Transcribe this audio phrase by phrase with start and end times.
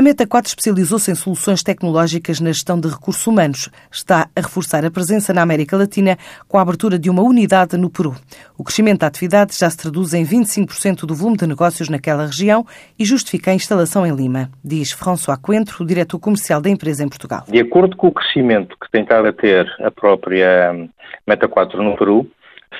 [0.00, 3.68] A Meta 4 especializou-se em soluções tecnológicas na gestão de recursos humanos.
[3.92, 6.16] Está a reforçar a presença na América Latina
[6.48, 8.14] com a abertura de uma unidade no Peru.
[8.56, 12.64] O crescimento da atividade já se traduz em 25% do volume de negócios naquela região
[12.98, 17.44] e justifica a instalação em Lima, diz François Coentro, diretor comercial da empresa em Portugal.
[17.46, 20.88] De acordo com o crescimento que tem estado a ter a própria
[21.26, 22.26] Meta 4 no Peru,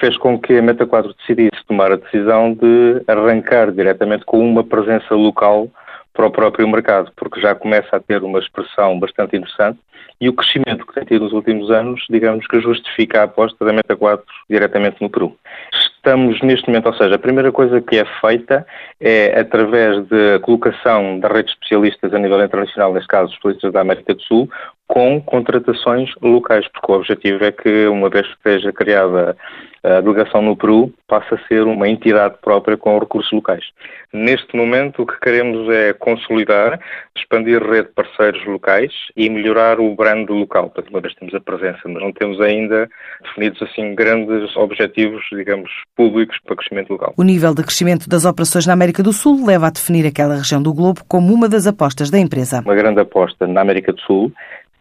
[0.00, 4.64] fez com que a Meta 4 decidisse tomar a decisão de arrancar diretamente com uma
[4.64, 5.68] presença local
[6.12, 9.78] para o próprio mercado, porque já começa a ter uma expressão bastante interessante
[10.20, 13.72] e o crescimento que tem tido nos últimos anos, digamos que justifica a aposta da
[13.72, 15.34] Meta 4 diretamente no Peru.
[15.72, 18.66] Estamos neste momento, ou seja, a primeira coisa que é feita
[19.00, 23.80] é através da colocação da rede de especialistas a nível internacional, neste caso especialistas da
[23.80, 24.50] América do Sul,
[24.90, 29.36] com contratações locais, porque o objetivo é que, uma vez que esteja criada
[29.84, 33.64] a delegação no Peru, passe a ser uma entidade própria com recursos locais.
[34.12, 36.80] Neste momento, o que queremos é consolidar,
[37.16, 40.64] expandir a rede de parceiros locais e melhorar o brand local.
[40.64, 42.90] Portanto, uma vez temos a presença, mas não temos ainda
[43.22, 47.14] definidos assim grandes objetivos, digamos, públicos para crescimento local.
[47.16, 50.60] O nível de crescimento das operações na América do Sul leva a definir aquela região
[50.60, 52.60] do globo como uma das apostas da empresa.
[52.66, 54.32] Uma grande aposta na América do Sul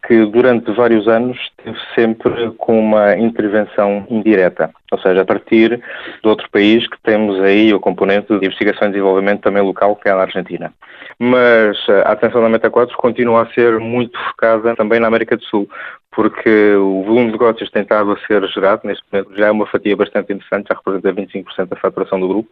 [0.10, 6.28] que durante vários anos esteve sempre com uma intervenção indireta, ou seja, a partir de
[6.28, 10.14] outro país que temos aí o componente de investigação e desenvolvimento também local, que é
[10.16, 10.74] na Argentina.
[11.20, 15.44] Mas a atenção da Meta 4 continua a ser muito focada também na América do
[15.44, 15.70] Sul,
[16.12, 19.36] porque o volume de negócios tem estado a ser gerado, neste momento.
[19.36, 22.50] Já é uma fatia bastante interessante, já representa 25% da faturação do grupo,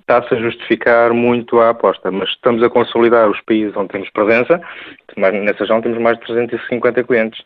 [0.00, 4.60] está-se a justificar muito a aposta, mas estamos a consolidar os países onde temos presença,
[5.16, 7.42] nessa região temos mais de 350 clientes.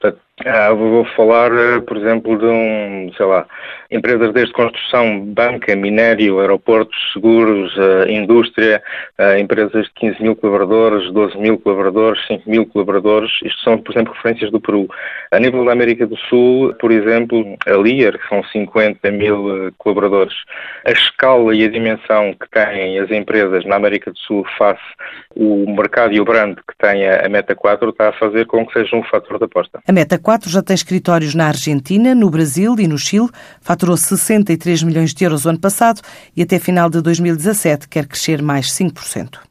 [0.00, 3.46] Portanto, ah, vou falar, eh, por exemplo, de um, sei lá,
[3.88, 8.82] empresas desde construção, banca, minério, aeroportos, seguros, uh, indústria,
[9.38, 13.30] empresas de 15 mil colaboradores, 12 mil colaboradores, 5 mil colaboradores.
[13.44, 14.88] Isto são, por exemplo, referências do Peru.
[15.30, 20.34] A nível da América do Sul, por exemplo, a Lear, que são 50 mil colaboradores.
[20.84, 24.82] A escala e a dimensão que têm as empresas na América do Sul face
[25.36, 28.72] o mercado e o brand que tem a Meta 4 está a fazer com que
[28.72, 29.80] seja um fator de aposta.
[29.86, 33.28] A Meta 4 já tem escritórios na Argentina, no Brasil e no Chile,
[33.60, 36.00] faturou 63 milhões de euros o ano passado
[36.36, 39.44] e até final de 2017 quer crescer mais 5%.